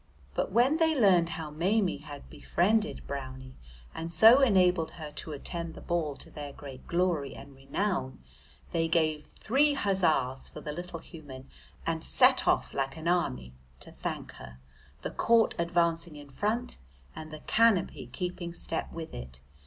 [0.33, 3.53] But when they learned how Maimie had befriended Brownie
[3.93, 8.17] and so enabled her to attend the ball to their great glory and renown,
[8.71, 11.47] they gave three huzzas for the little human,
[11.85, 14.57] and set off, like an army, to thank her,
[15.03, 16.79] the court advancing in front
[17.15, 19.39] and the canopy keeping step with it.